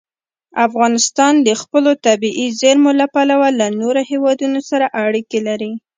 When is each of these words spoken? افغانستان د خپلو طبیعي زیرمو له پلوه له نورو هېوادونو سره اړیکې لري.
افغانستان 0.67 1.33
د 1.47 1.49
خپلو 1.61 1.91
طبیعي 2.05 2.47
زیرمو 2.59 2.91
له 2.99 3.05
پلوه 3.13 3.49
له 3.59 3.67
نورو 3.81 4.01
هېوادونو 4.11 4.59
سره 4.69 4.85
اړیکې 5.05 5.39
لري. 5.47 5.71